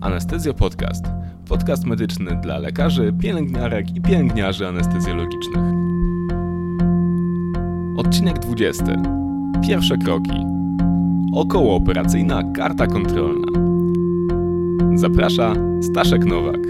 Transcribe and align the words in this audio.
Anestezja 0.00 0.54
Podcast. 0.54 1.04
Podcast 1.48 1.84
medyczny 1.84 2.40
dla 2.42 2.58
lekarzy, 2.58 3.12
pielęgniarek 3.20 3.96
i 3.96 4.00
pielęgniarzy 4.00 4.68
anestezjologicznych. 4.68 5.64
Odcinek 7.96 8.38
20. 8.38 8.84
Pierwsze 9.62 9.98
kroki. 9.98 10.46
Okołooperacyjna 11.34 12.42
karta 12.54 12.86
kontrolna. 12.86 13.46
Zaprasza 14.94 15.54
Staszek 15.82 16.24
Nowak. 16.24 16.60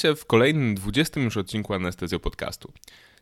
Witajcie 0.00 0.16
w 0.20 0.26
kolejnym 0.26 0.74
20 0.74 1.20
już 1.20 1.36
odcinku 1.36 1.74
Anestezjo 1.74 2.20
Podcastu. 2.20 2.72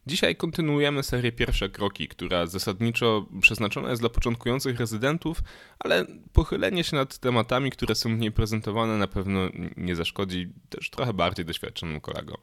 Dzisiaj 0.07 0.37
kontynuujemy 0.37 1.03
serię 1.03 1.33
Pierwsze 1.33 1.69
Kroki, 1.69 2.09
która 2.09 2.47
zasadniczo 2.47 3.27
przeznaczona 3.41 3.91
jest 3.91 4.03
dla 4.03 4.09
początkujących 4.09 4.79
rezydentów, 4.79 5.43
ale 5.79 6.07
pochylenie 6.33 6.85
się 6.85 6.97
nad 6.97 7.19
tematami, 7.19 7.71
które 7.71 7.95
są 7.95 8.09
mniej 8.09 8.33
prezentowane 8.33 8.97
na 8.99 9.07
pewno 9.07 9.41
nie 9.77 9.97
zaszkodzi 9.97 10.53
też 10.69 10.91
trochę 10.91 11.13
bardziej 11.13 11.45
doświadczonym 11.45 12.01
kolegom. 12.01 12.37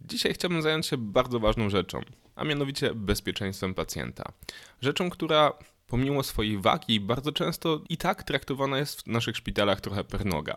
Dzisiaj 0.00 0.34
chciałbym 0.34 0.62
zająć 0.62 0.86
się 0.86 0.96
bardzo 0.96 1.40
ważną 1.40 1.70
rzeczą, 1.70 2.00
a 2.36 2.44
mianowicie 2.44 2.94
bezpieczeństwem 2.94 3.74
pacjenta. 3.74 4.32
Rzeczą, 4.80 5.10
która 5.10 5.52
pomimo 5.86 6.22
swojej 6.22 6.58
wagi 6.58 7.00
bardzo 7.00 7.32
często 7.32 7.80
i 7.88 7.96
tak 7.96 8.22
traktowana 8.22 8.78
jest 8.78 9.02
w 9.02 9.06
naszych 9.06 9.36
szpitalach 9.36 9.80
trochę 9.80 10.04
per 10.04 10.24
noga. 10.24 10.56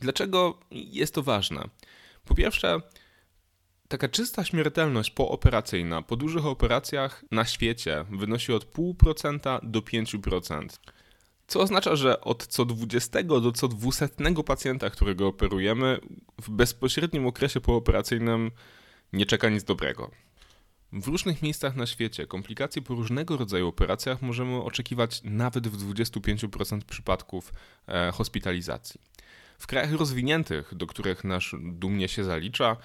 Dlaczego 0.00 0.58
jest 0.70 1.14
to 1.14 1.22
ważne? 1.22 1.68
Po 2.24 2.34
pierwsze, 2.34 2.80
taka 3.88 4.08
czysta 4.08 4.44
śmiertelność 4.44 5.10
pooperacyjna 5.10 6.02
po 6.02 6.16
dużych 6.16 6.46
operacjach 6.46 7.24
na 7.30 7.44
świecie 7.44 8.04
wynosi 8.10 8.52
od 8.52 8.64
0,5% 8.74 9.60
do 9.62 9.80
5%. 9.80 10.68
Co 11.46 11.60
oznacza, 11.60 11.96
że 11.96 12.20
od 12.20 12.46
co 12.46 12.64
20 12.64 13.22
do 13.22 13.52
co 13.52 13.68
200 13.68 14.08
pacjenta, 14.46 14.90
którego 14.90 15.28
operujemy, 15.28 16.00
w 16.42 16.50
bezpośrednim 16.50 17.26
okresie 17.26 17.60
pooperacyjnym 17.60 18.50
nie 19.12 19.26
czeka 19.26 19.48
nic 19.48 19.64
dobrego. 19.64 20.10
W 20.92 21.06
różnych 21.06 21.42
miejscach 21.42 21.76
na 21.76 21.86
świecie 21.86 22.26
komplikacji 22.26 22.82
po 22.82 22.94
różnego 22.94 23.36
rodzaju 23.36 23.68
operacjach 23.68 24.22
możemy 24.22 24.62
oczekiwać 24.62 25.20
nawet 25.24 25.68
w 25.68 25.94
25% 25.94 26.80
przypadków 26.82 27.52
e, 27.88 28.12
hospitalizacji. 28.12 29.00
W 29.62 29.66
krajach 29.66 29.92
rozwiniętych, 29.92 30.74
do 30.74 30.86
których 30.86 31.24
nasz 31.24 31.54
dumnie 31.62 32.08
się 32.08 32.24
zalicza, 32.24 32.76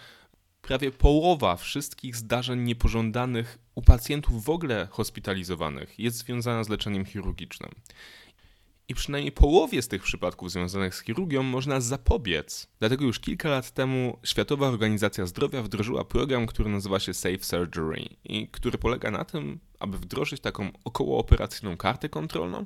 prawie 0.61 0.92
połowa 0.92 1.56
wszystkich 1.56 2.16
zdarzeń 2.16 2.59
niepożądanych 2.59 3.58
u 3.75 3.81
pacjentów 3.81 4.45
w 4.45 4.50
ogóle 4.50 4.88
hospitalizowanych 4.92 6.00
jest 6.00 6.17
związana 6.17 6.64
z 6.64 6.69
leczeniem 6.69 7.06
chirurgicznym. 7.06 7.72
I 8.88 8.95
przynajmniej 8.95 9.31
połowie 9.31 9.81
z 9.81 9.88
tych 9.88 10.03
przypadków 10.03 10.52
związanych 10.52 10.95
z 10.95 11.03
chirurgią 11.03 11.44
można 11.44 11.81
zapobiec. 11.81 12.68
Dlatego 12.79 13.06
już 13.06 13.19
kilka 13.19 13.50
lat 13.50 13.72
temu 13.72 14.18
Światowa 14.23 14.68
Organizacja 14.68 15.25
Zdrowia 15.25 15.63
wdrożyła 15.63 16.06
program, 16.06 16.47
który 16.47 16.69
nazywa 16.69 17.00
się 17.00 17.13
Safe 17.13 17.44
Surgery 17.44 18.09
i 18.23 18.47
który 18.47 18.78
polega 18.78 19.12
na 19.12 19.25
tym, 19.25 19.59
aby 19.79 19.97
wdrożyć 19.97 20.41
taką 20.41 20.72
okołooperacyjną 20.84 21.78
kartę 21.78 22.09
kontrolną, 22.09 22.66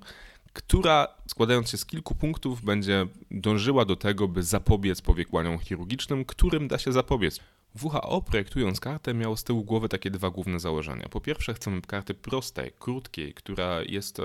która 0.54 1.08
składając 1.28 1.70
się 1.70 1.78
z 1.78 1.86
kilku 1.86 2.16
punktów 2.16 2.62
będzie 2.62 3.08
dążyła 3.32 3.86
do 3.86 3.96
tego, 3.96 4.28
by 4.28 4.44
zapobiec 4.44 5.02
powikłaniom 5.02 5.60
chirurgicznym, 5.60 6.26
którym 6.26 6.68
da 6.68 6.78
się 6.78 6.92
zapobiec. 6.92 7.40
WHO 7.82 8.22
projektując 8.22 8.80
kartę 8.80 9.14
miał 9.14 9.38
z 9.38 9.44
tyłu 9.44 9.64
głowy 9.64 9.90
takie 9.90 10.12
dwa 10.12 10.30
główne 10.30 10.60
założenia. 10.60 11.10
Po 11.10 11.22
pierwsze 11.22 11.54
chcemy 11.54 11.82
karty 11.82 12.14
prostej, 12.14 12.72
krótkiej, 12.80 13.34
która 13.34 13.82
jest 13.82 14.20
e, 14.20 14.24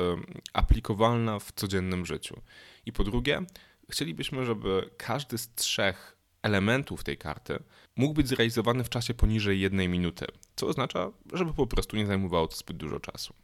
aplikowalna 0.52 1.38
w 1.38 1.52
codziennym 1.52 2.06
życiu. 2.06 2.40
I 2.86 2.92
po 2.92 3.04
drugie 3.04 3.42
chcielibyśmy, 3.90 4.44
żeby 4.44 4.90
każdy 4.96 5.38
z 5.38 5.54
trzech 5.54 6.16
elementów 6.42 7.04
tej 7.04 7.18
karty 7.18 7.62
mógł 7.96 8.14
być 8.14 8.28
zrealizowany 8.28 8.84
w 8.84 8.88
czasie 8.88 9.14
poniżej 9.14 9.60
jednej 9.60 9.88
minuty, 9.88 10.26
co 10.56 10.66
oznacza, 10.66 11.10
żeby 11.32 11.54
po 11.54 11.66
prostu 11.66 11.96
nie 11.96 12.06
zajmowało 12.06 12.48
to 12.48 12.56
zbyt 12.56 12.76
dużo 12.76 13.00
czasu. 13.00 13.34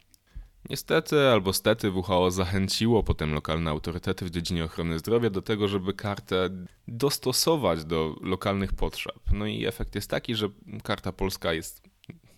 Niestety 0.69 1.19
albo 1.27 1.53
stety 1.53 1.91
WHO 1.91 2.31
zachęciło 2.31 3.03
potem 3.03 3.33
lokalne 3.33 3.71
autorytety 3.71 4.25
w 4.25 4.29
dziedzinie 4.29 4.63
ochrony 4.63 4.99
zdrowia 4.99 5.29
do 5.29 5.41
tego, 5.41 5.67
żeby 5.67 5.93
kartę 5.93 6.49
dostosować 6.87 7.85
do 7.85 8.15
lokalnych 8.21 8.73
potrzeb. 8.73 9.19
No 9.33 9.45
i 9.45 9.65
efekt 9.65 9.95
jest 9.95 10.09
taki, 10.09 10.35
że 10.35 10.49
karta 10.83 11.11
polska 11.11 11.53
jest, 11.53 11.83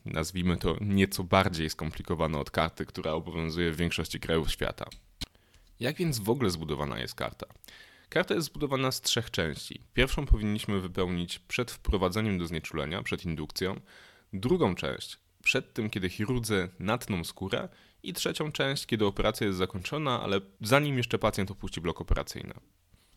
nazwijmy 0.06 0.58
to, 0.58 0.76
nieco 0.82 1.24
bardziej 1.24 1.70
skomplikowana 1.70 2.40
od 2.40 2.52
karty, 2.52 2.86
która 2.86 3.12
obowiązuje 3.12 3.72
w 3.72 3.78
większości 3.78 4.20
krajów 4.20 4.52
świata. 4.52 4.86
Jak 5.80 5.98
więc 5.98 6.20
w 6.20 6.30
ogóle 6.30 6.50
zbudowana 6.50 7.00
jest 7.00 7.16
karta? 7.16 7.46
Karta 8.10 8.34
jest 8.34 8.48
zbudowana 8.48 8.92
z 8.92 9.02
trzech 9.02 9.32
części. 9.32 9.82
Pierwszą 9.94 10.26
powinniśmy 10.26 10.82
wypełnić 10.82 11.40
przed 11.40 11.72
wprowadzeniem 11.72 12.38
do 12.38 12.48
znieczulenia, 12.48 13.04
przed 13.04 13.26
indukcją. 13.26 13.80
Drugą 14.34 14.76
część 14.76 15.18
przed 15.46 15.74
tym, 15.74 15.90
kiedy 15.90 16.10
chirurdzy 16.10 16.70
natną 16.80 17.24
skórę 17.24 17.70
i 18.10 18.14
trzecią 18.14 18.52
część, 18.52 18.86
kiedy 18.86 19.06
operacja 19.06 19.48
jest 19.48 19.60
zakończona, 19.60 20.22
ale 20.22 20.42
zanim 20.62 20.98
jeszcze 20.98 21.20
pacjent 21.20 21.52
opuści 21.52 21.82
blok 21.82 22.02
operacyjny. 22.02 22.54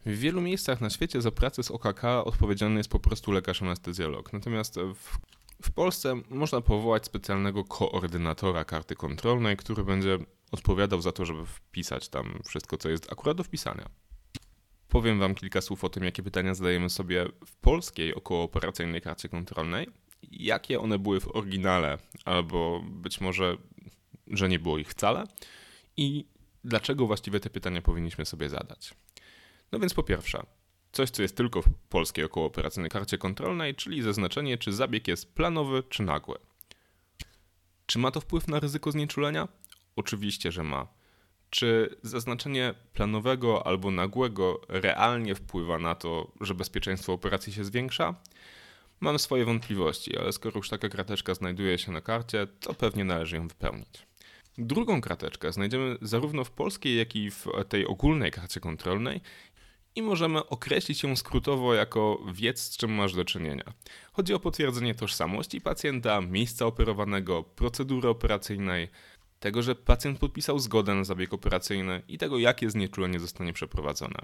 W 0.06 0.19
wielu 0.19 0.41
miejscach 0.41 0.81
na 0.81 0.91
świecie 0.91 1.22
za 1.22 1.31
pracę 1.31 1.62
z 1.62 1.71
OKK 1.71 2.04
odpowiedzialny 2.25 2.81
jest 2.81 2.91
po 2.91 3.00
prostu 3.00 3.32
lekarz 3.32 3.62
anestezjolog. 3.62 4.32
Natomiast 4.32 4.78
w, 4.94 5.19
w 5.62 5.71
Polsce 5.71 6.15
można 6.31 6.60
powołać 6.60 7.04
specjalnego 7.04 7.65
koordynatora 7.65 8.65
karty 8.65 8.94
kontrolnej, 8.94 9.56
który 9.56 9.84
będzie 9.84 10.19
odpowiadał 10.53 11.00
za 11.03 11.12
to, 11.12 11.25
żeby 11.25 11.47
wpisać 11.47 12.09
tam 12.09 12.41
wszystko, 12.44 12.76
co 12.76 12.88
jest 12.88 13.12
akurat 13.12 13.37
do 13.37 13.44
wpisania. 13.44 13.88
Powiem 14.88 15.19
Wam 15.19 15.34
kilka 15.34 15.60
słów 15.60 15.84
o 15.84 15.88
tym, 15.88 16.05
jakie 16.05 16.22
pytania 16.22 16.55
zadajemy 16.55 16.91
sobie 16.91 17.26
w 17.47 17.56
polskiej 17.56 18.15
okołooperacyjnej 18.15 19.00
karcie 19.00 19.28
kontrolnej, 19.28 19.88
jakie 20.22 20.81
one 20.81 20.99
były 20.99 21.20
w 21.20 21.37
oryginale, 21.37 21.99
albo 22.25 22.82
być 22.91 23.20
może 23.20 23.56
że 24.30 24.48
nie 24.48 24.58
było 24.58 24.78
ich 24.78 24.88
wcale 24.88 25.24
i 25.96 26.24
dlaczego 26.64 27.06
właściwie 27.06 27.40
te 27.40 27.50
pytania 27.50 27.82
powinniśmy 27.82 28.26
sobie 28.26 28.48
zadać. 28.48 28.94
No 29.72 29.78
więc 29.78 29.94
po 29.94 30.02
pierwsze, 30.02 30.46
coś 30.92 31.10
co 31.10 31.22
jest 31.22 31.36
tylko 31.36 31.62
w 31.62 31.68
polskiej 31.88 32.24
okołooperacyjnej 32.24 32.90
karcie 32.90 33.18
kontrolnej, 33.18 33.74
czyli 33.74 34.02
zaznaczenie, 34.02 34.58
czy 34.58 34.72
zabieg 34.72 35.08
jest 35.08 35.34
planowy 35.34 35.82
czy 35.88 36.02
nagły. 36.02 36.38
Czy 37.86 37.98
ma 37.98 38.10
to 38.10 38.20
wpływ 38.20 38.48
na 38.48 38.60
ryzyko 38.60 38.92
znieczulenia? 38.92 39.48
Oczywiście, 39.96 40.52
że 40.52 40.62
ma. 40.62 40.88
Czy 41.50 41.96
zaznaczenie 42.02 42.74
planowego 42.92 43.66
albo 43.66 43.90
nagłego 43.90 44.60
realnie 44.68 45.34
wpływa 45.34 45.78
na 45.78 45.94
to, 45.94 46.32
że 46.40 46.54
bezpieczeństwo 46.54 47.12
operacji 47.12 47.52
się 47.52 47.64
zwiększa? 47.64 48.14
Mam 49.00 49.18
swoje 49.18 49.44
wątpliwości, 49.44 50.18
ale 50.18 50.32
skoro 50.32 50.56
już 50.56 50.68
taka 50.68 50.88
krateczka 50.88 51.34
znajduje 51.34 51.78
się 51.78 51.92
na 51.92 52.00
karcie, 52.00 52.46
to 52.60 52.74
pewnie 52.74 53.04
należy 53.04 53.36
ją 53.36 53.48
wypełnić. 53.48 54.06
Drugą 54.58 55.00
krateczkę 55.00 55.52
znajdziemy 55.52 55.96
zarówno 56.02 56.44
w 56.44 56.50
polskiej, 56.50 56.99
jak 56.99 57.16
i 57.16 57.31
w 57.31 57.46
tej 57.69 57.87
ogólnej 57.87 58.31
karcie 58.31 58.60
kontrolnej 58.60 59.20
i 59.94 60.02
możemy 60.02 60.46
określić 60.46 61.02
ją 61.02 61.16
skrótowo 61.16 61.75
jako 61.75 62.25
wiedz, 62.32 62.60
z 62.60 62.76
czym 62.76 62.93
masz 62.93 63.14
do 63.14 63.25
czynienia. 63.25 63.72
Chodzi 64.12 64.34
o 64.34 64.40
potwierdzenie 64.40 64.94
tożsamości 64.94 65.60
pacjenta, 65.60 66.20
miejsca 66.20 66.66
operowanego, 66.66 67.43
procedury 67.43 68.08
operacyjnej, 68.08 68.88
tego, 69.40 69.62
że 69.62 69.75
pacjent 69.75 70.19
podpisał 70.19 70.58
zgodę 70.58 70.94
na 70.94 71.05
zabieg 71.05 71.32
operacyjny 71.32 72.02
i 72.08 72.19
tego, 72.19 72.38
jakie 72.38 72.70
znieczulenie 72.70 73.20
zostanie 73.20 73.52
przeprowadzone. 73.52 74.19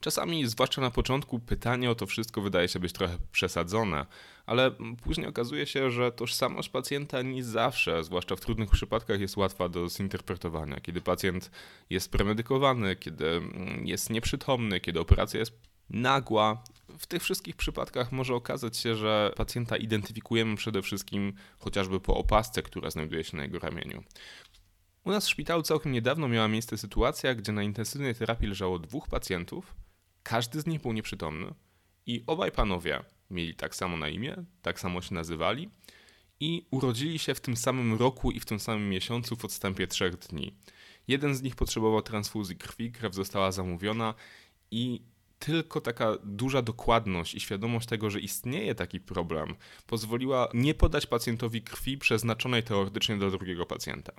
Czasami, 0.00 0.46
zwłaszcza 0.46 0.80
na 0.80 0.90
początku, 0.90 1.38
pytanie 1.38 1.90
o 1.90 1.94
to 1.94 2.06
wszystko 2.06 2.40
wydaje 2.40 2.68
się 2.68 2.78
być 2.78 2.92
trochę 2.92 3.18
przesadzone, 3.32 4.06
ale 4.46 4.70
później 5.02 5.26
okazuje 5.26 5.66
się, 5.66 5.90
że 5.90 6.12
tożsamość 6.12 6.68
pacjenta 6.68 7.22
nie 7.22 7.44
zawsze, 7.44 8.04
zwłaszcza 8.04 8.36
w 8.36 8.40
trudnych 8.40 8.70
przypadkach, 8.70 9.20
jest 9.20 9.36
łatwa 9.36 9.68
do 9.68 9.88
zinterpretowania. 9.88 10.80
Kiedy 10.80 11.00
pacjent 11.00 11.50
jest 11.90 12.10
premedykowany, 12.10 12.96
kiedy 12.96 13.42
jest 13.84 14.10
nieprzytomny, 14.10 14.80
kiedy 14.80 15.00
operacja 15.00 15.40
jest 15.40 15.52
nagła. 15.90 16.62
W 16.98 17.06
tych 17.06 17.22
wszystkich 17.22 17.56
przypadkach 17.56 18.12
może 18.12 18.34
okazać 18.34 18.76
się, 18.76 18.94
że 18.94 19.32
pacjenta 19.36 19.76
identyfikujemy 19.76 20.56
przede 20.56 20.82
wszystkim 20.82 21.32
chociażby 21.58 22.00
po 22.00 22.16
opasce, 22.16 22.62
która 22.62 22.90
znajduje 22.90 23.24
się 23.24 23.36
na 23.36 23.42
jego 23.42 23.58
ramieniu. 23.58 24.04
U 25.04 25.10
nas 25.10 25.26
w 25.26 25.30
szpitalu 25.30 25.62
całkiem 25.62 25.92
niedawno 25.92 26.28
miała 26.28 26.48
miejsce 26.48 26.78
sytuacja, 26.78 27.34
gdzie 27.34 27.52
na 27.52 27.62
intensywnej 27.62 28.14
terapii 28.14 28.48
leżało 28.48 28.78
dwóch 28.78 29.08
pacjentów, 29.08 29.74
każdy 30.28 30.60
z 30.60 30.66
nich 30.66 30.82
był 30.82 30.92
nieprzytomny 30.92 31.54
i 32.06 32.24
obaj 32.26 32.52
panowie 32.52 33.00
mieli 33.30 33.54
tak 33.54 33.76
samo 33.76 33.96
na 33.96 34.08
imię, 34.08 34.44
tak 34.62 34.80
samo 34.80 35.02
się 35.02 35.14
nazywali 35.14 35.70
i 36.40 36.66
urodzili 36.70 37.18
się 37.18 37.34
w 37.34 37.40
tym 37.40 37.56
samym 37.56 37.94
roku 37.94 38.30
i 38.30 38.40
w 38.40 38.44
tym 38.44 38.60
samym 38.60 38.90
miesiącu 38.90 39.36
w 39.36 39.44
odstępie 39.44 39.86
trzech 39.86 40.16
dni. 40.16 40.54
Jeden 41.08 41.34
z 41.34 41.42
nich 41.42 41.56
potrzebował 41.56 42.02
transfuzji 42.02 42.56
krwi, 42.56 42.92
krew 42.92 43.14
została 43.14 43.52
zamówiona 43.52 44.14
i 44.70 45.02
tylko 45.38 45.80
taka 45.80 46.16
duża 46.24 46.62
dokładność 46.62 47.34
i 47.34 47.40
świadomość 47.40 47.88
tego, 47.88 48.10
że 48.10 48.20
istnieje 48.20 48.74
taki 48.74 49.00
problem, 49.00 49.54
pozwoliła 49.86 50.48
nie 50.54 50.74
podać 50.74 51.06
pacjentowi 51.06 51.62
krwi 51.62 51.98
przeznaczonej 51.98 52.62
teoretycznie 52.62 53.16
do 53.16 53.30
drugiego 53.30 53.66
pacjenta. 53.66 54.12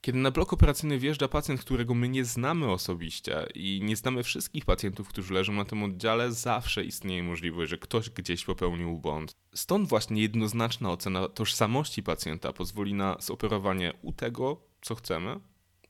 Kiedy 0.00 0.18
na 0.18 0.30
blok 0.30 0.52
operacyjny 0.52 0.98
wjeżdża 0.98 1.28
pacjent, 1.28 1.60
którego 1.60 1.94
my 1.94 2.08
nie 2.08 2.24
znamy 2.24 2.70
osobiście 2.70 3.46
i 3.54 3.80
nie 3.84 3.96
znamy 3.96 4.22
wszystkich 4.22 4.64
pacjentów, 4.64 5.08
którzy 5.08 5.34
leżą 5.34 5.52
na 5.52 5.64
tym 5.64 5.82
oddziale, 5.82 6.32
zawsze 6.32 6.84
istnieje 6.84 7.22
możliwość, 7.22 7.70
że 7.70 7.78
ktoś 7.78 8.10
gdzieś 8.10 8.44
popełnił 8.44 8.98
błąd. 8.98 9.36
Stąd 9.54 9.88
właśnie 9.88 10.22
jednoznaczna 10.22 10.90
ocena 10.90 11.28
tożsamości 11.28 12.02
pacjenta 12.02 12.52
pozwoli 12.52 12.94
na 12.94 13.16
zoperowanie 13.20 13.92
u 14.02 14.12
tego, 14.12 14.60
co 14.80 14.94
chcemy, 14.94 15.40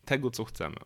tego, 0.04 0.30
co 0.30 0.44
chcemy. 0.44 0.76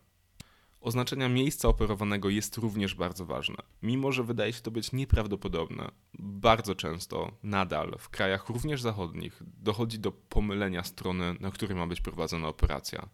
Oznaczenia 0.85 1.29
miejsca 1.29 1.67
operowanego 1.67 2.29
jest 2.29 2.57
również 2.57 2.95
bardzo 2.95 3.25
ważne. 3.25 3.55
Mimo, 3.83 4.11
że 4.11 4.23
wydaje 4.23 4.53
się 4.53 4.61
to 4.61 4.71
być 4.71 4.91
nieprawdopodobne, 4.91 5.91
bardzo 6.19 6.75
często 6.75 7.31
nadal 7.43 7.95
w 7.99 8.09
krajach 8.09 8.49
również 8.49 8.81
zachodnich 8.81 9.41
dochodzi 9.63 9.99
do 9.99 10.11
pomylenia 10.11 10.83
strony, 10.83 11.35
na 11.39 11.51
której 11.51 11.77
ma 11.77 11.87
być 11.87 12.01
prowadzona 12.01 12.47
operacja. 12.47 13.09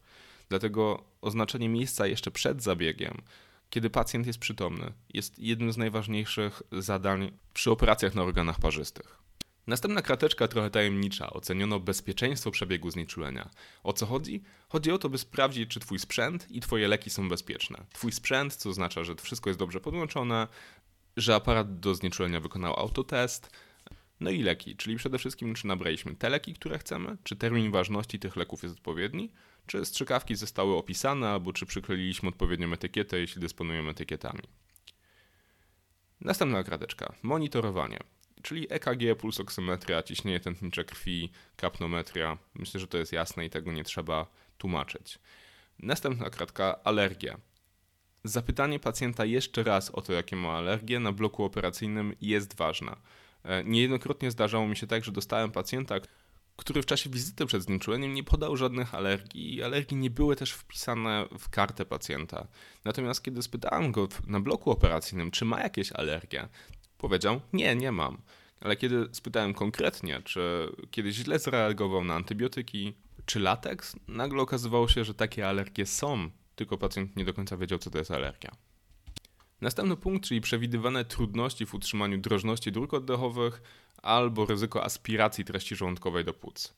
Dlatego 0.50 1.04
oznaczenie 1.22 1.70
miejsca 1.70 2.08
jeszcze 2.08 2.32
przed 2.32 2.64
zabiegiem, 2.64 3.22
kiedy 3.70 3.90
pacjent 3.90 4.28
jest 4.28 4.40
przytomny, 4.40 4.94
jest 5.14 5.40
jednym 5.40 5.72
z 5.72 5.78
najważniejszych 5.78 6.64
zadań 6.72 7.32
przy 7.54 7.72
operacjach 7.72 8.16
na 8.16 8.24
organach 8.24 8.60
parzystych. 8.60 9.21
Następna 9.68 10.02
krateczka 10.02 10.48
trochę 10.48 10.70
tajemnicza. 10.70 11.30
Oceniono 11.30 11.80
bezpieczeństwo 11.80 12.52
przebiegu 12.52 12.92
znieczulenia. 12.92 13.50
O 13.84 13.94
co 13.94 14.06
chodzi? 14.06 14.44
Chodzi 14.70 14.92
o 14.92 14.98
to, 14.98 15.10
by 15.10 15.18
sprawdzić, 15.18 15.70
czy 15.70 15.80
twój 15.80 16.00
sprzęt 16.00 16.52
i 16.52 16.60
twoje 16.60 16.88
leki 16.88 17.10
są 17.10 17.30
bezpieczne. 17.30 17.86
Twój 17.94 18.12
sprzęt, 18.12 18.56
co 18.56 18.70
oznacza, 18.70 19.04
że 19.04 19.16
wszystko 19.16 19.50
jest 19.50 19.60
dobrze 19.60 19.82
podłączone, 19.82 20.48
że 21.18 21.36
aparat 21.36 21.80
do 21.80 21.96
znieczulenia 21.96 22.40
wykonał 22.40 22.80
autotest, 22.80 23.50
no 24.20 24.30
i 24.30 24.44
leki, 24.44 24.76
czyli 24.76 24.96
przede 24.96 25.18
wszystkim, 25.18 25.56
czy 25.56 25.68
nabraliśmy 25.68 26.16
te 26.16 26.30
leki, 26.30 26.54
które 26.54 26.80
chcemy, 26.80 27.18
czy 27.24 27.36
termin 27.36 27.72
ważności 27.72 28.20
tych 28.20 28.36
leków 28.36 28.64
jest 28.64 28.76
odpowiedni, 28.76 29.32
czy 29.66 29.86
strzykawki 29.86 30.36
zostały 30.36 30.76
opisane, 30.76 31.30
albo 31.30 31.54
czy 31.54 31.66
przykleiliśmy 31.66 32.30
odpowiednią 32.30 32.74
etykietę, 32.74 33.20
jeśli 33.20 33.42
dysponujemy 33.42 33.90
etykietami. 33.90 34.42
Następna 36.22 36.64
krateczka. 36.64 37.14
Monitorowanie 37.22 38.00
czyli 38.42 38.68
EKG, 38.70 39.16
pulsoksymetria, 39.20 40.04
ciśnienie 40.04 40.40
tętnicze 40.40 40.84
krwi, 40.86 41.32
kapnometria. 41.56 42.38
Myślę, 42.54 42.80
że 42.80 42.88
to 42.88 42.98
jest 42.98 43.14
jasne 43.14 43.46
i 43.46 43.50
tego 43.50 43.72
nie 43.72 43.84
trzeba 43.84 44.28
tłumaczyć. 44.58 45.20
Następna 45.80 46.30
kratka 46.30 46.84
alergia. 46.84 47.38
Zapytanie 48.24 48.80
pacjenta 48.80 49.26
jeszcze 49.26 49.64
raz 49.64 49.90
o 49.90 50.02
to, 50.02 50.14
jakie 50.14 50.36
ma 50.36 50.58
alergie 50.58 51.00
na 51.00 51.12
bloku 51.12 51.44
operacyjnym 51.44 52.16
jest 52.22 52.56
ważne. 52.56 52.96
E, 53.44 53.64
niejednokrotnie 53.64 54.32
zdarzało 54.32 54.68
mi 54.68 54.78
się 54.78 54.88
tak, 54.88 55.04
że 55.04 55.12
dostałem 55.12 55.52
pacjenta, 55.52 55.96
który 56.56 56.82
w 56.82 56.86
czasie 56.86 57.10
wizyty 57.10 57.46
przed 57.46 57.64
znieczuleniem 57.64 58.14
nie 58.14 58.24
podał 58.24 58.58
żadnych 58.58 58.96
alergii 58.96 59.56
i 59.56 59.64
alergie 59.64 59.98
nie 59.98 60.10
były 60.10 60.36
też 60.36 60.52
wpisane 60.52 61.26
w 61.40 61.50
kartę 61.50 61.86
pacjenta. 61.86 62.48
Natomiast 62.86 63.24
kiedy 63.24 63.42
spytałem 63.42 63.92
go 63.92 64.08
na 64.28 64.40
bloku 64.40 64.72
operacyjnym, 64.72 65.32
czy 65.32 65.46
ma 65.46 65.62
jakieś 65.62 65.92
alergie, 65.92 66.48
Powiedział: 67.02 67.42
Nie, 67.54 67.76
nie 67.76 67.92
mam. 67.92 68.18
Ale 68.60 68.76
kiedy 68.76 69.10
spytałem 69.12 69.54
konkretnie, 69.54 70.22
czy 70.26 70.70
kiedyś 70.92 71.16
źle 71.16 71.40
zareagował 71.40 72.04
na 72.04 72.16
antybiotyki 72.16 72.94
czy 73.26 73.40
lateks, 73.40 73.96
nagle 74.08 74.42
okazywało 74.42 74.88
się, 74.88 75.04
że 75.04 75.14
takie 75.14 75.48
alergie 75.48 75.86
są, 75.86 76.30
tylko 76.56 76.78
pacjent 76.78 77.16
nie 77.16 77.26
do 77.26 77.34
końca 77.34 77.58
wiedział, 77.58 77.80
co 77.80 77.90
to 77.90 77.98
jest 77.98 78.12
alergia. 78.12 78.52
Następny 79.62 79.98
punkt, 79.98 80.28
czyli 80.28 80.42
przewidywane 80.42 81.06
trudności 81.06 81.66
w 81.66 81.74
utrzymaniu 81.74 82.18
drożności 82.18 82.72
dróg 82.72 82.94
oddechowych 82.94 83.62
albo 84.02 84.46
ryzyko 84.46 84.84
aspiracji 84.84 85.46
treści 85.46 85.76
żołądkowej 85.76 86.26
do 86.26 86.34
płuc. 86.34 86.74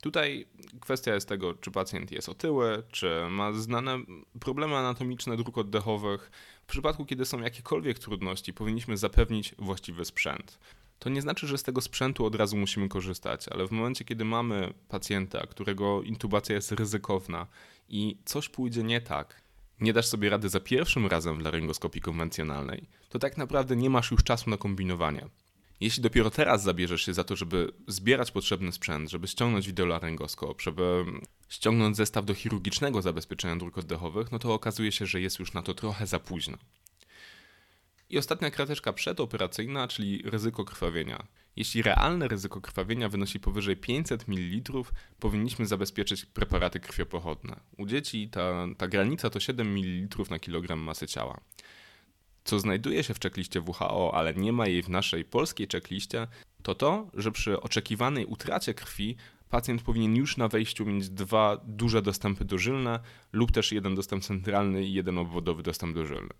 Tutaj 0.00 0.46
kwestia 0.80 1.14
jest 1.14 1.28
tego, 1.28 1.54
czy 1.54 1.70
pacjent 1.70 2.12
jest 2.12 2.28
otyły, 2.28 2.82
czy 2.90 3.26
ma 3.30 3.52
znane 3.52 3.98
problemy 4.40 4.76
anatomiczne 4.76 5.36
dróg 5.36 5.58
oddechowych. 5.58 6.30
W 6.70 6.72
przypadku, 6.72 7.04
kiedy 7.04 7.24
są 7.24 7.40
jakiekolwiek 7.40 7.98
trudności, 7.98 8.54
powinniśmy 8.54 8.96
zapewnić 8.96 9.54
właściwy 9.58 10.04
sprzęt. 10.04 10.58
To 10.98 11.10
nie 11.10 11.22
znaczy, 11.22 11.46
że 11.46 11.58
z 11.58 11.62
tego 11.62 11.80
sprzętu 11.80 12.24
od 12.24 12.34
razu 12.34 12.56
musimy 12.56 12.88
korzystać, 12.88 13.48
ale 13.48 13.66
w 13.66 13.70
momencie, 13.70 14.04
kiedy 14.04 14.24
mamy 14.24 14.74
pacjenta, 14.88 15.46
którego 15.46 16.02
intubacja 16.02 16.54
jest 16.54 16.72
ryzykowna 16.72 17.46
i 17.88 18.16
coś 18.24 18.48
pójdzie 18.48 18.82
nie 18.82 19.00
tak, 19.00 19.42
nie 19.80 19.92
dasz 19.92 20.06
sobie 20.06 20.30
rady 20.30 20.48
za 20.48 20.60
pierwszym 20.60 21.06
razem 21.06 21.36
w 21.38 21.40
laryngoskopii 21.40 22.00
konwencjonalnej, 22.00 22.86
to 23.08 23.18
tak 23.18 23.36
naprawdę 23.36 23.76
nie 23.76 23.90
masz 23.90 24.10
już 24.10 24.24
czasu 24.24 24.50
na 24.50 24.56
kombinowanie. 24.56 25.28
Jeśli 25.80 26.02
dopiero 26.02 26.30
teraz 26.30 26.62
zabierzesz 26.62 27.02
się 27.02 27.14
za 27.14 27.24
to, 27.24 27.36
żeby 27.36 27.72
zbierać 27.86 28.30
potrzebny 28.30 28.72
sprzęt, 28.72 29.10
żeby 29.10 29.28
ściągnąć 29.28 29.66
wideolaryngoskop, 29.66 30.62
żeby 30.62 31.04
ściągnąć 31.48 31.96
zestaw 31.96 32.24
do 32.24 32.34
chirurgicznego 32.34 33.02
zabezpieczenia 33.02 33.56
dróg 33.56 33.78
oddechowych, 33.78 34.32
no 34.32 34.38
to 34.38 34.54
okazuje 34.54 34.92
się, 34.92 35.06
że 35.06 35.20
jest 35.20 35.38
już 35.38 35.52
na 35.52 35.62
to 35.62 35.74
trochę 35.74 36.06
za 36.06 36.20
późno. 36.20 36.58
I 38.10 38.18
ostatnia 38.18 38.50
krateczka 38.50 38.92
przedoperacyjna, 38.92 39.88
czyli 39.88 40.22
ryzyko 40.24 40.64
krwawienia. 40.64 41.26
Jeśli 41.56 41.82
realne 41.82 42.28
ryzyko 42.28 42.60
krwawienia 42.60 43.08
wynosi 43.08 43.40
powyżej 43.40 43.76
500 43.76 44.28
ml, 44.28 44.72
powinniśmy 45.18 45.66
zabezpieczyć 45.66 46.26
preparaty 46.26 46.80
krwiopochodne. 46.80 47.60
U 47.76 47.86
dzieci 47.86 48.28
ta, 48.28 48.66
ta 48.78 48.88
granica 48.88 49.30
to 49.30 49.40
7 49.40 49.74
ml 49.76 50.24
na 50.30 50.38
kilogram 50.38 50.78
masy 50.78 51.06
ciała 51.06 51.40
co 52.50 52.60
znajduje 52.60 53.04
się 53.04 53.14
w 53.14 53.18
czekliście 53.18 53.60
WHO, 53.60 54.14
ale 54.14 54.34
nie 54.34 54.52
ma 54.52 54.66
jej 54.66 54.82
w 54.82 54.88
naszej 54.88 55.24
polskiej 55.24 55.68
czekliście, 55.68 56.26
to 56.62 56.74
to, 56.74 57.10
że 57.14 57.32
przy 57.32 57.60
oczekiwanej 57.60 58.26
utracie 58.26 58.74
krwi 58.74 59.16
pacjent 59.50 59.82
powinien 59.82 60.16
już 60.16 60.36
na 60.36 60.48
wejściu 60.48 60.86
mieć 60.86 61.08
dwa 61.08 61.60
duże 61.64 62.02
dostępy 62.02 62.44
dożylne 62.44 63.00
lub 63.32 63.52
też 63.52 63.72
jeden 63.72 63.94
dostęp 63.94 64.24
centralny 64.24 64.84
i 64.84 64.92
jeden 64.92 65.18
obwodowy 65.18 65.62
dostęp 65.62 65.94
dożylny. 65.94 66.30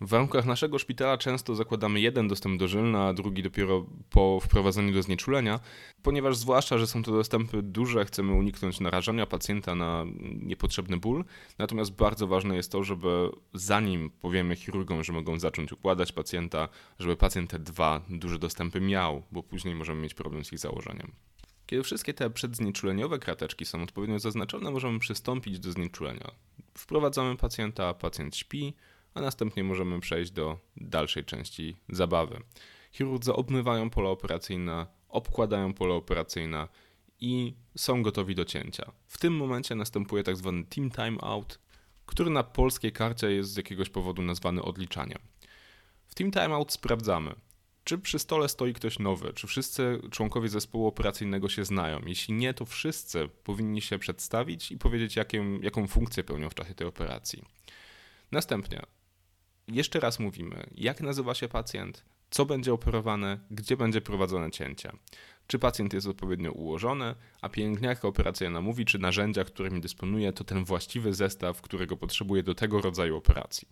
W 0.00 0.08
warunkach 0.08 0.46
naszego 0.46 0.78
szpitala 0.78 1.18
często 1.18 1.54
zakładamy 1.54 2.00
jeden 2.00 2.28
dostęp 2.28 2.60
dożylny, 2.60 2.98
a 2.98 3.12
drugi 3.12 3.42
dopiero 3.42 3.86
po 4.10 4.40
wprowadzeniu 4.40 4.92
do 4.92 5.02
znieczulenia, 5.02 5.60
ponieważ 6.02 6.36
zwłaszcza, 6.36 6.78
że 6.78 6.86
są 6.86 7.02
to 7.02 7.12
dostępy 7.12 7.62
duże, 7.62 8.04
chcemy 8.04 8.32
uniknąć 8.32 8.80
narażania 8.80 9.26
pacjenta 9.26 9.74
na 9.74 10.04
niepotrzebny 10.42 10.96
ból. 10.96 11.24
Natomiast 11.58 11.92
bardzo 11.92 12.26
ważne 12.26 12.56
jest 12.56 12.72
to, 12.72 12.84
żeby 12.84 13.30
zanim 13.54 14.10
powiemy 14.10 14.56
chirurgom, 14.56 15.04
że 15.04 15.12
mogą 15.12 15.38
zacząć 15.38 15.72
układać 15.72 16.12
pacjenta, 16.12 16.68
żeby 16.98 17.16
pacjent 17.16 17.50
te 17.50 17.58
dwa 17.58 18.00
duże 18.10 18.38
dostępy 18.38 18.80
miał, 18.80 19.22
bo 19.32 19.42
później 19.42 19.74
możemy 19.74 20.00
mieć 20.02 20.14
problem 20.14 20.44
z 20.44 20.52
ich 20.52 20.58
założeniem. 20.58 21.12
Kiedy 21.66 21.82
wszystkie 21.82 22.14
te 22.14 22.30
przedznieczuleniowe 22.30 23.18
krateczki 23.18 23.64
są 23.64 23.82
odpowiednio 23.82 24.18
zaznaczone, 24.18 24.70
możemy 24.70 24.98
przystąpić 24.98 25.58
do 25.58 25.72
znieczulenia. 25.72 26.30
Wprowadzamy 26.74 27.36
pacjenta, 27.36 27.94
pacjent 27.94 28.36
śpi, 28.36 28.74
a 29.18 29.20
następnie 29.20 29.64
możemy 29.64 30.00
przejść 30.00 30.30
do 30.30 30.58
dalszej 30.76 31.24
części 31.24 31.76
zabawy. 31.88 32.40
Chirurdzy 32.92 33.32
obmywają 33.32 33.90
pole 33.90 34.08
operacyjne, 34.08 34.86
obkładają 35.08 35.74
pole 35.74 35.94
operacyjne 35.94 36.68
i 37.20 37.54
są 37.76 38.02
gotowi 38.02 38.34
do 38.34 38.44
cięcia. 38.44 38.92
W 39.06 39.18
tym 39.18 39.36
momencie 39.36 39.74
następuje 39.74 40.22
tak 40.22 40.36
zwany 40.36 40.64
team 40.64 40.90
time 40.90 41.20
out, 41.20 41.58
który 42.06 42.30
na 42.30 42.42
polskiej 42.42 42.92
karcie 42.92 43.30
jest 43.30 43.52
z 43.52 43.56
jakiegoś 43.56 43.88
powodu 43.88 44.22
nazwany 44.22 44.62
odliczaniem. 44.62 45.18
W 46.06 46.14
team 46.14 46.30
time 46.30 46.54
out 46.54 46.72
sprawdzamy, 46.72 47.34
czy 47.84 47.98
przy 47.98 48.18
stole 48.18 48.48
stoi 48.48 48.74
ktoś 48.74 48.98
nowy, 48.98 49.32
czy 49.32 49.46
wszyscy 49.46 50.00
członkowie 50.10 50.48
zespołu 50.48 50.86
operacyjnego 50.86 51.48
się 51.48 51.64
znają. 51.64 52.00
Jeśli 52.06 52.34
nie, 52.34 52.54
to 52.54 52.64
wszyscy 52.64 53.28
powinni 53.44 53.82
się 53.82 53.98
przedstawić 53.98 54.72
i 54.72 54.78
powiedzieć, 54.78 55.16
jaką, 55.16 55.60
jaką 55.60 55.86
funkcję 55.86 56.24
pełnią 56.24 56.50
w 56.50 56.54
czasie 56.54 56.74
tej 56.74 56.86
operacji. 56.86 57.44
Następnie 58.32 58.82
jeszcze 59.68 60.00
raz 60.00 60.18
mówimy, 60.18 60.66
jak 60.74 61.00
nazywa 61.00 61.34
się 61.34 61.48
pacjent, 61.48 62.04
co 62.30 62.46
będzie 62.46 62.72
operowane, 62.72 63.38
gdzie 63.50 63.76
będzie 63.76 64.00
prowadzone 64.00 64.50
cięcie. 64.50 64.92
Czy 65.46 65.58
pacjent 65.58 65.92
jest 65.92 66.06
odpowiednio 66.06 66.52
ułożony, 66.52 67.14
a 67.40 67.48
pielęgniarka 67.48 68.08
operacyjna 68.08 68.60
mówi, 68.60 68.84
czy 68.84 68.98
narzędzia, 68.98 69.44
którymi 69.44 69.80
dysponuje, 69.80 70.32
to 70.32 70.44
ten 70.44 70.64
właściwy 70.64 71.14
zestaw, 71.14 71.62
którego 71.62 71.96
potrzebuje 71.96 72.42
do 72.42 72.54
tego 72.54 72.80
rodzaju 72.80 73.16
operacji. 73.16 73.68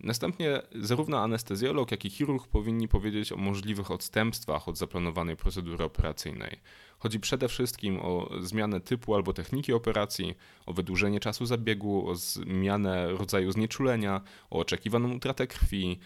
Następnie 0.00 0.62
zarówno 0.74 1.18
anestezjolog, 1.18 1.90
jak 1.90 2.04
i 2.04 2.10
chirurg 2.10 2.46
powinni 2.46 2.88
powiedzieć 2.88 3.32
o 3.32 3.36
możliwych 3.36 3.90
odstępstwach 3.90 4.68
od 4.68 4.78
zaplanowanej 4.78 5.36
procedury 5.36 5.84
operacyjnej. 5.84 6.60
Chodzi 6.98 7.20
przede 7.20 7.48
wszystkim 7.48 8.00
o 8.00 8.30
zmianę 8.40 8.80
typu 8.80 9.14
albo 9.14 9.32
techniki 9.32 9.72
operacji, 9.72 10.34
o 10.66 10.72
wydłużenie 10.72 11.20
czasu 11.20 11.46
zabiegu, 11.46 12.08
o 12.08 12.14
zmianę 12.14 13.12
rodzaju 13.12 13.52
znieczulenia, 13.52 14.20
o 14.50 14.58
oczekiwaną 14.58 15.12
utratę 15.12 15.46
krwi, 15.46 15.98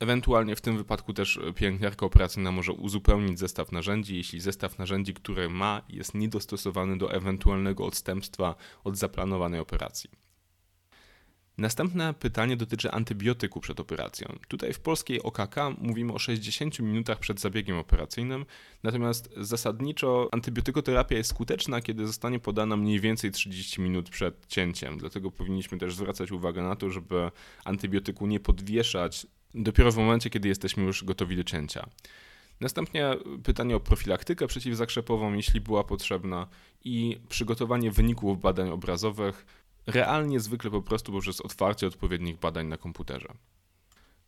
Ewentualnie 0.00 0.56
w 0.56 0.60
tym 0.60 0.76
wypadku 0.76 1.12
też 1.12 1.40
pielęgniarka 1.54 2.06
operacyjna 2.06 2.52
może 2.52 2.72
uzupełnić 2.72 3.38
zestaw 3.38 3.72
narzędzi, 3.72 4.16
jeśli 4.16 4.40
zestaw 4.40 4.78
narzędzi, 4.78 5.14
które 5.14 5.48
ma, 5.48 5.82
jest 5.88 6.14
niedostosowany 6.14 6.98
do 6.98 7.12
ewentualnego 7.12 7.84
odstępstwa 7.84 8.54
od 8.84 8.96
zaplanowanej 8.96 9.60
operacji. 9.60 10.23
Następne 11.58 12.14
pytanie 12.14 12.56
dotyczy 12.56 12.90
antybiotyku 12.90 13.60
przed 13.60 13.80
operacją. 13.80 14.38
Tutaj 14.48 14.72
w 14.72 14.80
polskiej 14.80 15.22
OKK 15.22 15.56
mówimy 15.78 16.12
o 16.12 16.18
60 16.18 16.78
minutach 16.78 17.18
przed 17.18 17.40
zabiegiem 17.40 17.78
operacyjnym, 17.78 18.46
natomiast 18.82 19.30
zasadniczo 19.36 20.28
antybiotykoterapia 20.32 21.16
jest 21.16 21.30
skuteczna, 21.30 21.80
kiedy 21.80 22.06
zostanie 22.06 22.40
podana 22.40 22.76
mniej 22.76 23.00
więcej 23.00 23.30
30 23.30 23.80
minut 23.80 24.10
przed 24.10 24.46
cięciem. 24.46 24.98
Dlatego 24.98 25.30
powinniśmy 25.30 25.78
też 25.78 25.94
zwracać 25.94 26.32
uwagę 26.32 26.62
na 26.62 26.76
to, 26.76 26.90
żeby 26.90 27.30
antybiotyku 27.64 28.26
nie 28.26 28.40
podwieszać 28.40 29.26
dopiero 29.54 29.92
w 29.92 29.96
momencie, 29.96 30.30
kiedy 30.30 30.48
jesteśmy 30.48 30.82
już 30.82 31.04
gotowi 31.04 31.36
do 31.36 31.44
cięcia. 31.44 31.88
Następnie 32.60 33.10
pytanie 33.44 33.76
o 33.76 33.80
profilaktykę 33.80 34.46
przeciwzakrzepową, 34.46 35.32
jeśli 35.32 35.60
była 35.60 35.84
potrzebna, 35.84 36.46
i 36.84 37.20
przygotowanie 37.28 37.90
wyników 37.90 38.40
badań 38.40 38.70
obrazowych, 38.70 39.46
realnie 39.86 40.40
zwykle 40.40 40.70
po 40.70 40.82
prostu 40.82 41.12
poprzez 41.12 41.40
otwarcie 41.40 41.86
odpowiednich 41.86 42.38
badań 42.38 42.66
na 42.66 42.76
komputerze. 42.76 43.28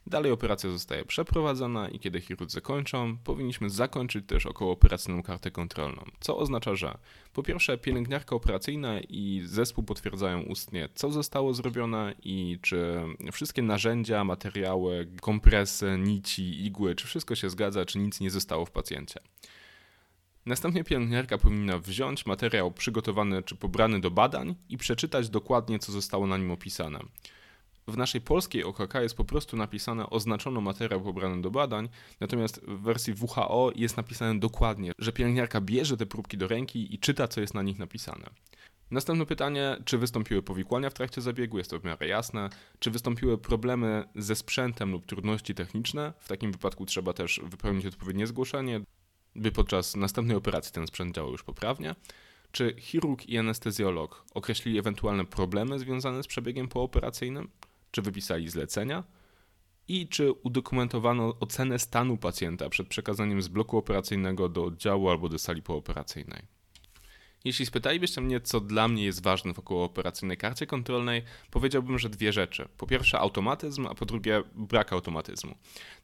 Dalej 0.07 0.33
operacja 0.33 0.71
zostaje 0.71 1.05
przeprowadzona 1.05 1.89
i 1.89 1.99
kiedy 1.99 2.21
chirurdzy 2.21 2.61
kończą, 2.61 3.19
powinniśmy 3.25 3.71
zakończyć 3.71 4.27
też 4.27 4.47
okołooperacyjną 4.47 5.23
kartę 5.23 5.51
kontrolną, 5.51 6.05
co 6.21 6.39
oznacza, 6.39 6.75
że 6.75 6.99
po 7.33 7.43
pierwsze 7.43 7.79
pielęgniarka 7.79 8.37
operacyjna 8.37 9.01
i 9.01 9.43
zespół 9.45 9.85
potwierdzają 9.85 10.41
ustnie, 10.41 10.89
co 10.95 11.11
zostało 11.11 11.55
zrobione 11.55 12.15
i 12.23 12.59
czy 12.63 13.01
wszystkie 13.33 13.63
narzędzia, 13.63 14.25
materiały, 14.25 15.09
kompresy, 15.21 15.99
nici, 15.99 16.67
igły, 16.67 16.95
czy 16.95 17.07
wszystko 17.07 17.35
się 17.35 17.51
zgadza, 17.51 17.85
czy 17.85 17.99
nic 17.99 18.21
nie 18.21 18.31
zostało 18.31 18.65
w 18.65 18.71
pacjencie. 18.71 19.21
Następnie 20.47 20.85
pielęgniarka 20.85 21.39
powinna 21.39 21.79
wziąć 21.79 22.27
materiał 22.27 22.73
przygotowany 22.73 23.43
czy 23.43 23.57
pobrany 23.57 24.01
do 24.01 24.11
badań 24.11 24.55
i 24.69 24.79
przeczytać 24.79 25.29
dokładnie, 25.29 25.79
co 25.79 25.93
zostało 25.93 26.27
na 26.27 26.37
nim 26.37 26.51
opisane. 26.51 26.99
W 27.89 27.97
naszej 27.97 28.21
polskiej 28.21 28.65
OKK 28.65 28.95
jest 28.95 29.17
po 29.17 29.25
prostu 29.25 29.57
napisane 29.57 30.11
oznaczono 30.11 30.61
materiał 30.61 31.01
pobrany 31.01 31.43
do 31.43 31.51
badań, 31.51 31.89
natomiast 32.21 32.61
w 32.65 32.81
wersji 32.81 33.15
WHO 33.21 33.73
jest 33.75 33.97
napisane 33.97 34.41
dokładnie, 34.41 34.93
że 34.99 35.13
pielęgniarka 35.13 35.61
bierze 35.61 35.97
te 35.97 36.07
próbki 36.07 36.39
do 36.39 36.49
ręki 36.49 36.95
i 36.95 36.99
czyta, 36.99 37.29
co 37.29 37.41
jest 37.41 37.55
na 37.55 37.63
nich 37.63 37.79
napisane. 37.79 38.31
Następne 38.91 39.27
pytanie, 39.27 39.77
czy 39.85 39.99
wystąpiły 39.99 40.43
powikłania 40.43 40.91
w 40.91 40.95
trakcie 40.95 41.21
zabiegu? 41.21 41.59
Jest 41.59 41.71
to 41.71 41.79
w 41.79 41.85
miarę 41.85 42.09
jasne. 42.09 42.49
Czy 42.79 42.91
wystąpiły 42.91 43.39
problemy 43.39 44.05
ze 44.15 44.37
sprzętem 44.37 44.93
lub 44.93 45.07
trudności 45.07 45.55
techniczne? 45.55 46.13
W 46.19 46.29
takim 46.29 46.53
wypadku 46.53 46.87
trzeba 46.87 47.13
też 47.13 47.41
wypełnić 47.45 47.87
odpowiednie 47.87 48.27
zgłoszenie 48.27 48.81
by 49.37 49.53
podczas 49.53 49.97
następnej 49.97 50.37
operacji 50.37 50.73
ten 50.73 50.87
sprzęt 50.87 51.17
działał 51.17 51.33
już 51.33 51.43
poprawnie? 51.43 51.95
Czy 52.53 52.75
chirurg 52.79 53.27
i 53.29 53.39
anestezjolog 53.39 54.25
określili 54.35 54.79
ewentualne 54.79 55.25
problemy 55.25 55.79
związane 55.79 56.23
z 56.23 56.27
przebiegiem 56.27 56.69
pooperacyjnym? 56.69 57.49
Czy 57.91 58.03
wypisali 58.03 58.49
zlecenia? 58.49 59.05
I 59.89 60.09
czy 60.09 60.33
udokumentowano 60.33 61.37
ocenę 61.41 61.79
stanu 61.79 62.17
pacjenta 62.17 62.69
przed 62.69 62.89
przekazaniem 62.89 63.43
z 63.43 63.49
bloku 63.49 63.79
operacyjnego 63.79 64.49
do 64.49 64.65
oddziału 64.65 65.09
albo 65.11 65.29
do 65.29 65.39
sali 65.39 65.63
pooperacyjnej? 65.63 66.56
Jeśli 67.47 67.67
spytalibyście 67.67 68.21
mnie, 68.21 68.41
co 68.41 68.61
dla 68.61 68.89
mnie 68.89 69.05
jest 69.05 69.23
ważne 69.23 69.55
w 69.55 69.59
okołooperacyjnej 69.59 70.37
karcie 70.37 70.67
kontrolnej, 70.67 71.23
powiedziałbym, 71.51 71.99
że 71.99 72.09
dwie 72.09 72.33
rzeczy. 72.33 72.69
Po 72.79 72.87
pierwsze 72.87 73.19
automatyzm, 73.19 73.87
a 73.87 73.95
po 73.95 74.07
drugie 74.07 74.43
brak 74.55 74.93
automatyzmu. 74.93 75.55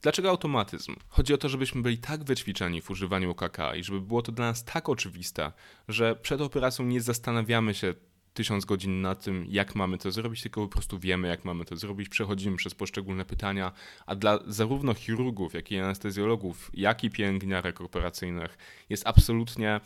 Dlaczego 0.02 0.30
automatyzm? 0.30 0.96
Chodzi 1.08 1.34
o 1.34 1.38
to, 1.38 1.49
żebyśmy 1.49 1.82
byli 1.82 1.99
tak 1.99 2.25
wyćwiczeni 2.25 2.82
w 2.82 2.90
używaniu 2.90 3.30
OKK 3.30 3.58
i 3.76 3.84
żeby 3.84 4.00
było 4.00 4.22
to 4.22 4.32
dla 4.32 4.46
nas 4.46 4.64
tak 4.64 4.88
oczywiste, 4.88 5.52
że 5.88 6.16
przed 6.16 6.40
operacją 6.40 6.84
nie 6.84 7.00
zastanawiamy 7.00 7.75
się 7.75 7.94
tysiąc 8.34 8.64
godzin 8.64 9.00
na 9.00 9.14
tym, 9.14 9.46
jak 9.49 9.75
mamy 9.75 9.99
to 9.99 10.11
zrobić, 10.11 10.42
tylko 10.42 10.62
po 10.62 10.68
prostu 10.68 10.99
wiemy, 10.99 11.28
jak 11.28 11.44
mamy 11.44 11.64
to 11.64 11.76
zrobić, 11.76 12.08
przechodzimy 12.08 12.56
przez 12.56 12.75
poszczególne 12.75 13.25
pytania, 13.25 13.72
a 14.06 14.14
dla 14.14 14.38
zarówno 14.46 14.94
chirurgów, 14.94 15.54
jak 15.54 15.72
i 15.72 15.78
anestezjologów, 15.78 16.70
jak 16.75 17.04
i 17.04 17.11
pielęgniarek 17.11 17.80
operacyjnych 17.80 18.58
jest 18.88 19.06
absolutnie 19.06 19.80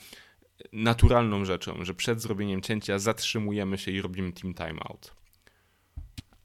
naturalną 0.72 1.44
rzeczą, 1.44 1.84
że 1.84 1.94
przed 1.94 2.20
zrobieniem 2.22 2.62
cięcia 2.62 2.98
zatrzymujemy 2.98 3.78
się 3.78 3.90
i 3.90 4.00
robimy 4.00 4.32
team 4.32 4.54
timeout. 4.54 5.16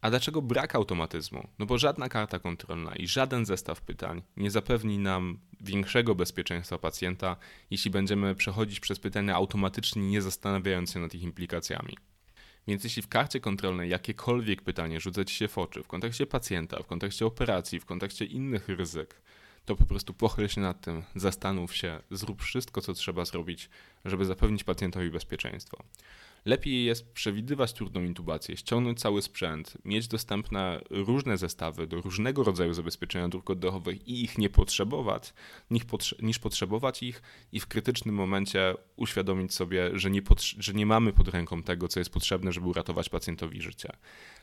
A 0.01 0.09
dlaczego 0.09 0.41
brak 0.41 0.75
automatyzmu? 0.75 1.47
No 1.59 1.65
bo 1.65 1.77
żadna 1.77 2.09
karta 2.09 2.39
kontrolna 2.39 2.95
i 2.95 3.07
żaden 3.07 3.45
zestaw 3.45 3.81
pytań 3.81 4.21
nie 4.37 4.51
zapewni 4.51 4.99
nam 4.99 5.39
większego 5.61 6.15
bezpieczeństwa 6.15 6.77
pacjenta, 6.77 7.35
jeśli 7.69 7.91
będziemy 7.91 8.35
przechodzić 8.35 8.79
przez 8.79 8.99
pytania 8.99 9.35
automatycznie, 9.35 10.01
nie 10.01 10.21
zastanawiając 10.21 10.93
się 10.93 10.99
nad 10.99 11.15
ich 11.15 11.21
implikacjami. 11.21 11.97
Więc 12.67 12.83
jeśli 12.83 13.01
w 13.01 13.07
karcie 13.07 13.39
kontrolnej 13.39 13.89
jakiekolwiek 13.89 14.61
pytanie 14.61 14.99
rzuca 14.99 15.25
ci 15.25 15.35
się 15.35 15.47
w 15.47 15.57
oczy 15.57 15.83
w 15.83 15.87
kontekście 15.87 16.25
pacjenta, 16.25 16.83
w 16.83 16.87
kontekście 16.87 17.25
operacji, 17.25 17.79
w 17.79 17.85
kontekście 17.85 18.25
innych 18.25 18.69
ryzyk, 18.69 19.21
to 19.65 19.75
po 19.75 19.85
prostu 19.85 20.13
pochyl 20.13 20.47
się 20.47 20.61
nad 20.61 20.81
tym, 20.81 21.03
zastanów 21.15 21.75
się, 21.75 21.99
zrób 22.11 22.41
wszystko, 22.41 22.81
co 22.81 22.93
trzeba 22.93 23.25
zrobić, 23.25 23.69
żeby 24.05 24.25
zapewnić 24.25 24.63
pacjentowi 24.63 25.09
bezpieczeństwo. 25.09 25.83
Lepiej 26.45 26.85
jest 26.85 27.13
przewidywać 27.13 27.73
trudną 27.73 28.03
intubację, 28.03 28.57
ściągnąć 28.57 28.99
cały 28.99 29.21
sprzęt, 29.21 29.77
mieć 29.85 30.07
dostępne 30.07 30.81
różne 30.89 31.37
zestawy 31.37 31.87
do 31.87 32.01
różnego 32.01 32.43
rodzaju 32.43 32.73
zabezpieczenia 32.73 33.29
dróg 33.29 33.49
oddechowych 33.49 34.07
i 34.07 34.23
ich 34.23 34.37
nie 34.37 34.49
potrzebować, 34.49 35.33
niż 36.21 36.39
potrzebować 36.39 37.03
ich 37.03 37.21
i 37.51 37.59
w 37.59 37.67
krytycznym 37.67 38.15
momencie 38.15 38.75
uświadomić 38.95 39.53
sobie, 39.53 39.89
że 39.93 40.11
nie, 40.11 40.21
że 40.57 40.73
nie 40.73 40.85
mamy 40.85 41.13
pod 41.13 41.27
ręką 41.27 41.63
tego, 41.63 41.87
co 41.87 41.99
jest 41.99 42.09
potrzebne, 42.09 42.51
żeby 42.51 42.67
uratować 42.67 43.09
pacjentowi 43.09 43.61
życie. 43.61 43.89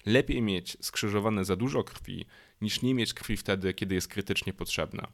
Lepiej 0.06 0.42
mieć 0.42 0.76
skrzyżowane 0.80 1.44
za 1.44 1.56
dużo 1.56 1.84
krwi, 1.84 2.26
niż 2.61 2.83
nie 2.83 2.95
mieć 2.95 3.15
krwi 3.15 3.37
wtedy, 3.37 3.75
kiedy 3.75 3.95
jest 3.95 4.09
krytycznie 4.09 4.53
potrzebna. 4.53 5.09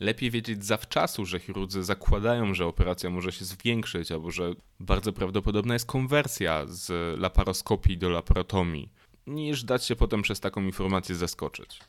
Lepiej 0.00 0.30
wiedzieć 0.30 0.64
zawczasu, 0.64 1.26
że 1.26 1.40
chirurdzy 1.40 1.84
zakładają, 1.84 2.54
że 2.54 2.66
operacja 2.66 3.10
może 3.10 3.32
się 3.32 3.44
zwiększyć, 3.44 4.12
albo 4.12 4.30
że 4.30 4.54
bardzo 4.80 5.12
prawdopodobna 5.12 5.74
jest 5.74 5.86
konwersja 5.86 6.66
z 6.66 7.18
laparoskopii 7.20 7.98
do 7.98 8.10
laparotomii, 8.10 8.88
niż 9.26 9.64
dać 9.64 9.84
się 9.84 9.96
potem 9.96 10.22
przez 10.22 10.40
taką 10.40 10.62
informację 10.62 11.14
zaskoczyć. 11.14 11.80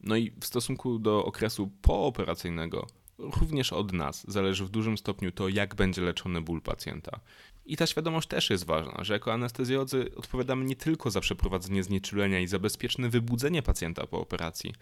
No 0.00 0.16
i 0.16 0.30
w 0.40 0.44
stosunku 0.44 0.98
do 0.98 1.24
okresu 1.24 1.70
pooperacyjnego, 1.82 2.86
również 3.18 3.72
od 3.72 3.92
nas 3.92 4.30
zależy 4.30 4.64
w 4.64 4.70
dużym 4.70 4.98
stopniu 4.98 5.32
to, 5.32 5.48
jak 5.48 5.74
będzie 5.74 6.02
leczony 6.02 6.40
ból 6.40 6.62
pacjenta. 6.62 7.20
I 7.68 7.76
ta 7.76 7.86
świadomość 7.86 8.28
też 8.28 8.50
jest 8.50 8.66
ważna, 8.66 9.04
że 9.04 9.12
jako 9.12 9.32
anestezjolodzy 9.32 10.10
odpowiadamy 10.16 10.64
nie 10.64 10.76
tylko 10.76 11.10
za 11.10 11.20
przeprowadzenie 11.20 11.82
znieczulenia 11.82 12.40
i 12.40 12.46
za 12.46 12.58
bezpieczne 12.58 13.08
wybudzenie 13.08 13.62
pacjenta 13.62 14.06
po 14.06 14.20
operacji, 14.20 14.74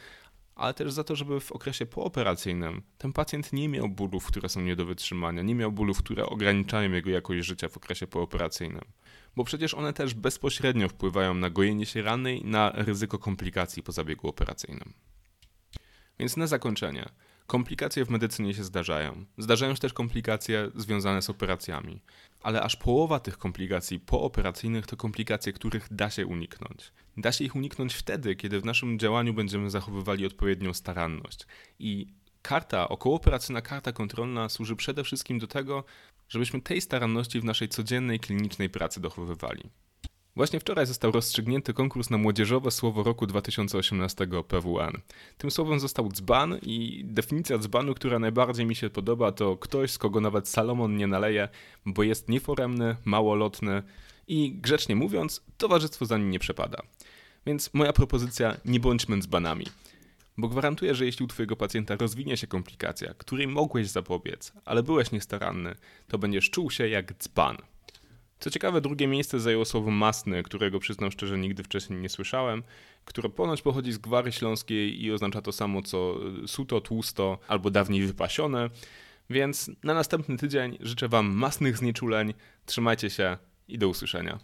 ale 0.55 0.75
też 0.75 0.93
za 0.93 1.05
to, 1.05 1.17
żeby 1.17 1.41
w 1.41 1.53
okresie 1.53 1.87
pooperacyjnym 1.87 2.83
ten 2.99 3.13
pacjent 3.13 3.53
nie 3.53 3.69
miał 3.69 3.89
bólów, 3.89 4.27
które 4.27 4.49
są 4.49 4.61
nie 4.61 4.77
do 4.77 4.87
wytrzymania, 4.87 5.43
nie 5.43 5.55
miał 5.55 5.73
bólów, 5.73 5.99
które 5.99 6.27
ograniczają 6.27 6.93
jego 6.93 7.11
jakość 7.11 7.47
życia 7.47 7.69
w 7.69 7.77
okresie 7.77 8.07
pooperacyjnym. 8.07 8.85
Bo 9.37 9.45
przecież 9.45 9.75
one 9.75 9.93
też 9.93 10.15
bezpośrednio 10.15 10.89
wpływają 10.89 11.35
na 11.35 11.51
gojenie 11.51 11.87
się 11.87 12.03
rany 12.03 12.37
i 12.37 12.45
na 12.45 12.73
ryzyko 12.75 13.19
komplikacji 13.19 13.83
po 13.83 13.93
zabiegu 13.93 14.29
operacyjnym. 14.29 14.93
Więc 16.19 16.37
na 16.37 16.47
zakończenie. 16.47 17.09
Komplikacje 17.47 18.05
w 18.05 18.11
medycynie 18.11 18.55
się 18.55 18.65
zdarzają. 18.65 19.25
Zdarzają 19.39 19.75
się 19.75 19.81
też 19.81 19.93
komplikacje 19.93 20.71
związane 20.75 21.23
z 21.23 21.31
operacjami, 21.31 22.01
ale 22.47 22.63
aż 22.63 22.77
połowa 22.77 23.21
tych 23.21 23.39
komplikacji 23.39 24.01
pooperacyjnych 24.01 24.87
to 24.87 24.97
komplikacje, 24.97 25.53
których 25.53 25.87
da 25.91 26.11
się 26.11 26.27
uniknąć. 26.27 26.93
Da 27.17 27.33
się 27.33 27.45
ich 27.45 27.57
uniknąć 27.57 27.95
wtedy, 27.95 28.37
kiedy 28.37 28.61
w 28.61 28.65
naszym 28.65 28.99
działaniu 28.99 29.35
będziemy 29.35 29.71
zachowywali 29.71 30.27
odpowiednią 30.27 30.75
staranność. 30.75 31.47
I 31.79 32.07
karta, 32.43 32.89
okołooperacyjna 32.89 33.61
karta 33.61 33.93
kontrolna 33.93 34.49
służy 34.49 34.77
przede 34.77 35.05
wszystkim 35.05 35.39
do 35.39 35.47
tego, 35.47 35.85
żebyśmy 36.29 36.61
tej 36.61 36.81
staranności 36.81 37.41
w 37.41 37.45
naszej 37.45 37.69
codziennej 37.69 38.21
klinicznej 38.21 38.71
pracy 38.71 39.01
dochowywali. 39.01 39.71
Właśnie 40.37 40.61
wczoraj 40.61 40.87
został 40.87 41.13
rozstrzygnięty 41.13 41.75
konkurs 41.75 42.11
na 42.11 42.19
młodzieżowe 42.19 42.71
słowo 42.71 43.03
roku 43.03 43.27
2018 43.27 44.27
PWN. 44.49 45.01
Tym 45.39 45.51
słowem 45.51 45.81
został 45.81 46.09
dzban 46.09 46.59
i 46.63 47.05
definicja 47.05 47.59
dzbanu, 47.59 47.95
która 47.95 48.19
najbardziej 48.19 48.67
mi 48.67 48.75
się 48.75 48.91
podoba, 48.91 49.33
to 49.33 49.57
ktoś, 49.57 49.91
z 49.91 49.99
kogo 49.99 50.21
nawet 50.21 50.49
Salomon 50.49 50.97
nie 50.97 51.07
naleje, 51.07 51.49
bo 51.87 52.03
jest 52.03 52.29
nieforemny, 52.29 52.97
małolotny 53.05 53.83
i 54.29 54.53
grzecznie 54.53 54.97
mówiąc, 54.97 55.45
towarzystwo 55.59 56.07
za 56.07 56.19
nim 56.19 56.31
nie 56.31 56.39
przepada. 56.39 56.83
Więc 57.47 57.75
moja 57.75 57.93
propozycja, 57.93 58.57
nie 58.65 58.81
bądźmy 58.81 59.19
dzbanami. 59.19 59.67
Bo 60.39 60.49
gwarantuję, 60.49 60.95
że 60.95 61.07
jeśli 61.07 61.25
u 61.25 61.29
twojego 61.29 61.57
pacjenta 61.57 61.97
rozwinie 61.97 62.37
się 62.37 62.47
komplikacja, 62.47 63.15
której 63.15 63.47
mogłeś 63.47 63.89
zapobiec, 63.89 64.53
ale 64.65 64.83
byłeś 64.83 65.13
niestaranny, 65.13 65.75
to 66.09 66.19
będziesz 66.19 66.51
czuł 66.51 66.71
się 66.71 66.89
jak 66.89 67.19
dzban. 67.19 67.57
Co 68.39 68.51
ciekawe, 68.51 68.81
drugie 68.81 69.07
miejsce 69.07 69.41
zajęło 69.41 69.65
słowo 69.65 69.91
masny, 69.91 70.43
którego 70.43 70.79
przyznam 70.81 71.11
szczerze 71.11 71.39
nigdy 71.39 71.63
wcześniej 71.63 72.01
nie 72.01 72.09
słyszałem, 72.09 72.63
które 73.05 73.29
ponoć 73.29 73.63
pochodzi 73.63 73.93
z 73.93 73.99
gwary 73.99 74.33
śląskiej 74.33 75.05
i 75.05 75.13
oznacza 75.13 75.43
to 75.43 75.53
samo 75.53 75.83
co 75.83 76.19
suto, 76.47 76.81
tłusto 76.81 77.39
albo 77.49 77.71
dawniej 77.71 78.07
wypasione. 78.07 78.71
Więc 79.31 79.71
na 79.83 79.95
następny 79.95 80.37
tydzień 80.37 80.79
życzę 80.81 81.09
Wam 81.09 81.27
masnych 81.27 81.77
znieczuleń, 81.77 82.35
trzymajcie 82.67 83.11
się 83.11 83.39
i 83.69 83.79
do 83.79 83.89
usłyszenia. 83.89 84.39